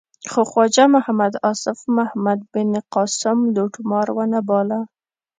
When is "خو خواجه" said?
0.31-0.85